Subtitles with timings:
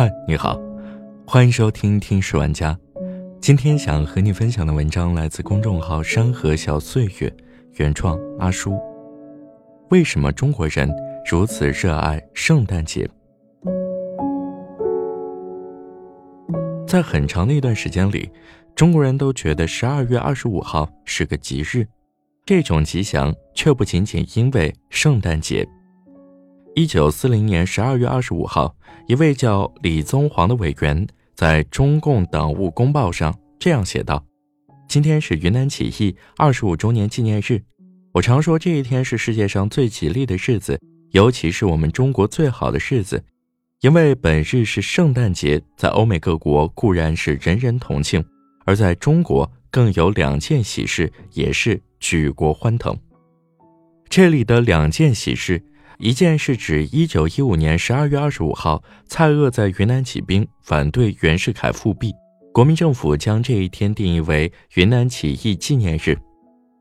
[0.00, 0.58] 嗨，你好，
[1.26, 2.72] 欢迎收听《听书玩家》。
[3.38, 7.30] 今天想和你分享的文章来自公众号“山河小岁月”，
[7.76, 8.80] 原创阿叔。
[9.90, 10.90] 为什么中国人
[11.30, 13.06] 如此热爱圣诞节？
[16.88, 18.30] 在很长的一段时间里，
[18.74, 21.86] 中国人都觉得十二月二十五号是个吉日，
[22.46, 25.68] 这种吉祥却不仅仅因为圣诞节。
[26.74, 28.74] 一九四零年十二月二十五号，
[29.08, 34.24] 一位叫李宗煌的委员在中共党务公报上这样写道
[34.88, 37.60] ：“今天是云南起义二十五周年纪念日。
[38.12, 40.80] 我常说这一天是世界上最吉利的日子，
[41.10, 43.22] 尤其是我们中国最好的日子，
[43.80, 45.60] 因为本日是圣诞节。
[45.76, 48.24] 在欧美各国固然是人人同庆，
[48.64, 52.96] 而在中国更有两件喜事，也是举国欢腾。
[54.08, 55.60] 这里的两件喜事。”
[56.00, 62.10] 一件是指一九一五年十二月二十五号，蔡锷在云南起兵，反对袁世凯复辟，
[62.54, 66.16] 国民政府将这一天定义为云南起义纪念日。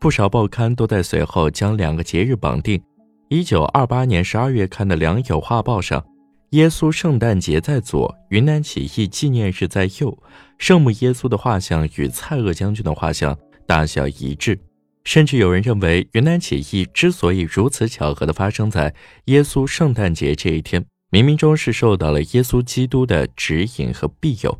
[0.00, 2.82] 不少报刊都在随后将两个节日绑定。
[3.28, 6.04] 一九二八年十二月刊的《良友画报》上，
[6.50, 10.18] 耶稣圣诞节在左，云南起义纪念日在右，
[10.58, 14.58] 圣母耶稣的画像与蔡锷将军的画像大小一致。
[15.04, 18.94] 甚至有人认为，云南起义之所以如此巧合地发生在
[19.26, 24.58] 耶稣圣诞节这一天，冥冥中是受到了耶稣基督的指引和庇佑。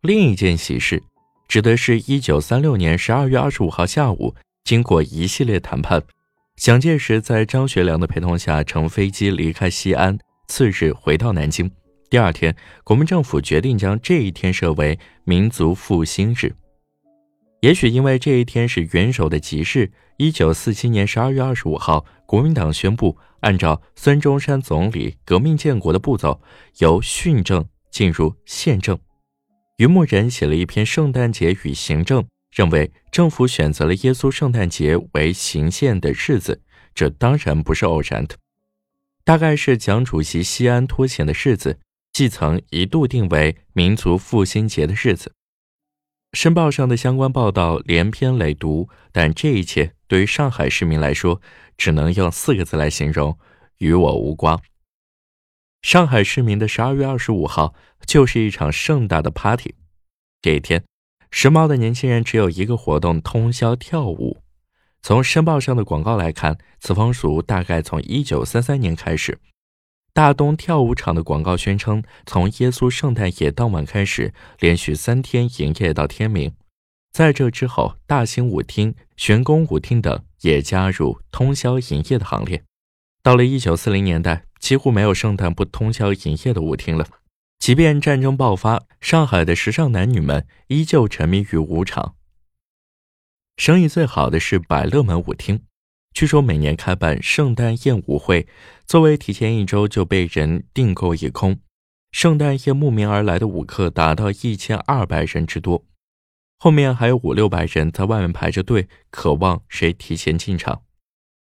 [0.00, 1.02] 另一件喜事，
[1.46, 6.02] 指的是一九三六年十二月二十五号下午，经过一系列谈判，
[6.56, 11.70] 蒋介石在张学良的陪同下乘飞机离开西安，次日回到南京。
[12.08, 16.52] 第二天，国民政府决定将这一天设为民族复兴日。
[17.60, 26.40] 也许因为这一天是元首的吉日，一九四七年十二月二十五号，国民党宣布按照孙中山总理革命建国的步骤，
[26.78, 28.98] 由训政进入宪政。
[29.76, 32.22] 于木人写了一篇《圣诞节与行政》，
[32.54, 36.62] 认为政府选择了耶稣圣诞节为行宪的日子，
[36.94, 38.36] 这当然不是偶然的，
[39.22, 41.78] 大概是蒋主席西安脱险的日子，
[42.10, 45.30] 即曾一度定为民族复兴节的日子。
[46.32, 51.40] 《申报》上的相关报道连篇累牍，但这一切对于上海市民来说，
[51.76, 53.36] 只能用四个字来形容：
[53.78, 54.58] 与我无关。
[55.82, 57.74] 上海市民的十二月二十五号
[58.06, 59.74] 就是一场盛大的 party。
[60.40, 60.84] 这一天，
[61.32, 64.38] 时髦的年轻人只有一个活动：通宵跳舞。
[65.02, 69.38] 从《申报》上的广告来看，此风俗大概从一九三三年开始。
[70.20, 76.52] 大东跳舞场的广告宣称，从耶稣圣诞夜当晚开始，连续三天营业到天明。
[77.10, 82.62] 在这之后，大型舞厅、玄宫舞厅等也加入通宵营业的行列。
[83.22, 87.06] 到了一九四零年代，几乎没有圣诞不通宵营业的舞厅了。
[87.58, 92.16] 即便战争爆发，上海的时尚男女们依旧沉迷于舞场。
[93.56, 95.62] 生意最好的是百乐门舞厅。
[96.12, 98.46] 据说每年开办圣诞宴舞会，
[98.86, 101.58] 座位提前一周就被人订购一空。
[102.12, 105.84] 圣诞夜慕名而来的舞客达到一千二百人之多，
[106.58, 110.82] 后面还有五六百人在外面排着队，渴望谁提前进场。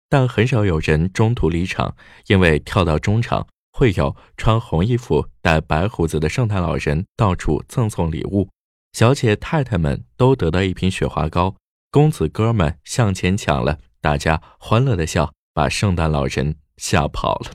[0.10, 1.96] 但很少有人中途离场，
[2.28, 8.50] 因为跳到中场会有穿红衣服、戴白胡子的圣诞老人到处赠送礼物，
[8.92, 11.56] 小姐太太们都得到一瓶雪花膏，
[11.90, 13.80] 公子哥们向前抢了。
[14.02, 17.52] 大家欢乐的笑，把圣诞老人吓跑了。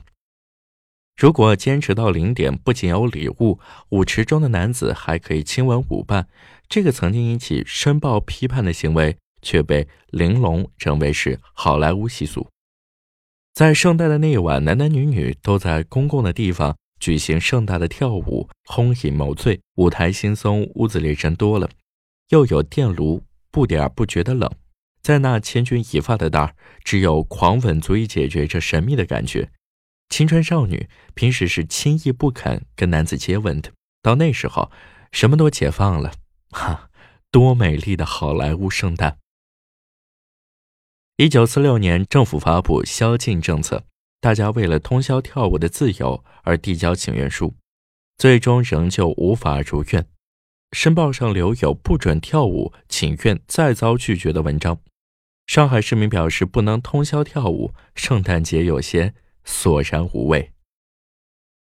[1.17, 3.59] 如果坚持到零点，不仅有礼物，
[3.89, 6.27] 舞池中的男子还可以亲吻舞伴。
[6.69, 12.47] 这个曾经引起《申报》批判的行为，却被玲珑认为是好莱坞习俗。
[13.53, 21.67] 在圣诞的那一晚，男男女女都在公共的地方举行盛大的跳舞，轰饮谋醉，舞台轻松，屋子里人多了，
[22.29, 24.49] 又有电炉，不点不觉得冷。
[25.07, 29.49] 在那千钧一发的那儿，只有狂吻足以解决这神秘的感觉。
[30.09, 33.71] 青春少女平时是轻易不肯跟男子接吻的，
[34.01, 34.69] 到那时候，
[35.13, 36.11] 什么都解放了。
[36.49, 36.89] 哈，
[37.31, 39.17] 多美丽的好莱坞圣诞！
[41.15, 43.85] 一九四六年，政府发布宵禁政策，
[44.19, 47.55] 大家为了通宵跳舞的自由而递交请愿书，
[48.17, 50.05] 最终仍旧无法如愿。
[50.73, 54.81] 申报上留有不准跳舞请愿再遭拒绝的文章。
[55.47, 59.13] 上海市民表示不能通宵跳舞，圣诞节有些
[59.45, 60.51] 索然无味。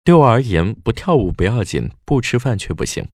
[0.04, 3.08] 对我而言，不跳舞不要紧，不吃饭却不行。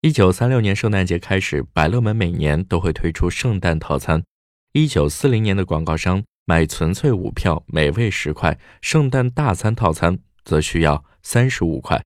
[0.00, 4.24] 一九三六年圣诞节开始，百乐门每年都会推出圣诞套餐。
[4.72, 12.04] 一九四零年的广告商买纯粹舞票，每位十块；圣诞大餐套餐则需要三十五块。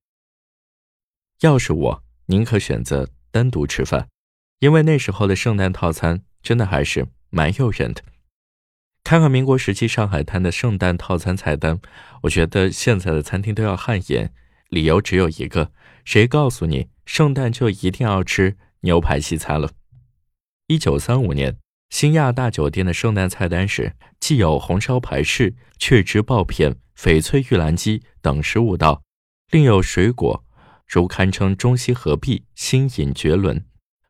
[1.41, 4.09] 要是我，宁可选择单独吃饭，
[4.59, 8.03] 因为那时候的圣诞套餐真的还是蛮诱人的。
[9.03, 11.81] 看看民国时期上海滩的圣诞套餐菜单，
[12.23, 14.33] 我觉得现在的餐厅都要汗颜。
[14.69, 15.73] 理由只有一个：
[16.05, 19.71] 谁告诉你圣诞就一定要吃牛排西餐了？
[20.69, 21.57] 一九三五年，
[21.89, 29.03] 新亚大酒店的圣诞菜单是既有红烧排翅、雀汁爆片、翡翠玉兰鸡等十五道，
[29.51, 30.45] 另有水果，
[30.87, 33.65] 如堪称中西合璧、新颖绝伦。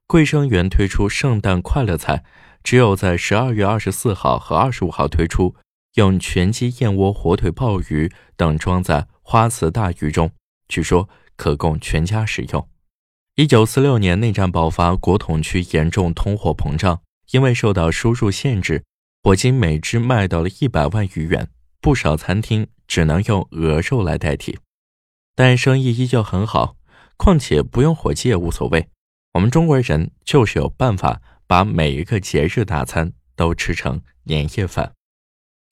[0.06, 2.24] 桂生园推出圣诞快乐菜。
[2.62, 5.54] 只有在十二月二十四号和二十五号推出，
[5.94, 10.30] 用全鸡、燕窝、火腿、鲍鱼等装在花瓷大鱼中，
[10.68, 12.68] 据说可供全家食用。
[13.36, 18.84] 一九四六年内战爆发，国统区严重通货膨胀，因为受到输入限制，
[19.22, 21.48] 火鸡每只卖到了一百万余元，
[21.80, 24.58] 不少餐厅只能用鹅肉来代替，
[25.34, 26.76] 但生意依旧很好。
[27.16, 28.88] 况且不用火鸡也无所谓，
[29.34, 31.20] 我们中国人就是有办法。
[31.50, 34.92] 把每一个节日大餐都吃成年夜饭，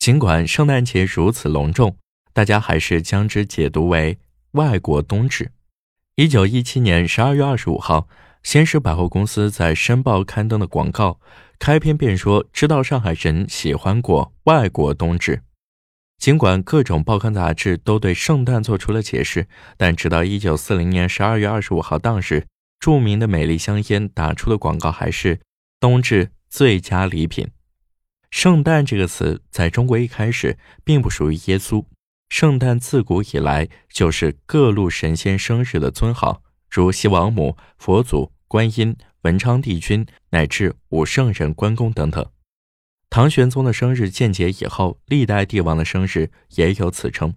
[0.00, 1.96] 尽管圣诞节如此隆重，
[2.32, 4.18] 大家还是将之解读为
[4.54, 5.52] 外国冬至。
[6.16, 8.08] 一九一七年十二月二十五号，
[8.42, 11.20] 先施百货公司在《申报》刊登的广告，
[11.60, 15.42] 开篇便说：“知道上海人喜欢过外国冬至。”
[16.18, 19.46] 尽管各种报刊杂志都对圣诞做出了解释，
[19.76, 22.44] 但直到一九四零年十二月二十五号当日，
[22.80, 25.38] 著名的美丽香烟打出的广告还是。
[25.80, 27.48] 冬至最佳礼品，
[28.30, 31.84] 圣诞这个词在中国一开始并不属于耶稣。
[32.28, 42.26] 圣诞自古以来就是各路神仙生日的尊号，如西王母、佛祖、观音、文昌帝君，乃至五圣人、关公等等。
[43.08, 47.34] 唐玄宗的生日建节以后，历代帝王的生日也有此称。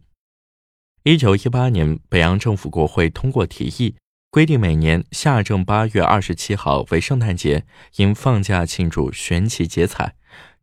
[1.03, 3.95] 一九一八年，北洋政府国会通过提议。
[4.31, 7.65] 规定每年夏正八月二十七号为圣诞节，
[7.97, 10.15] 应放假庆祝悬旗结彩。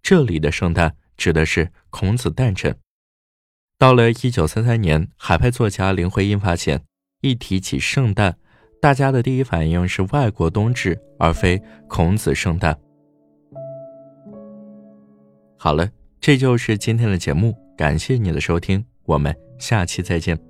[0.02, 2.74] 这里的圣诞指的是孔子诞辰。
[3.76, 6.80] 到了一九三三年，海派作家林徽因发现，
[7.20, 8.38] 一提起圣诞，
[8.80, 12.74] 大家的第一反应是外国冬至，而非孔子圣诞。
[15.58, 15.86] 好了，
[16.18, 20.47] 这就是今天的节目，感谢你的收听，我们下期再见。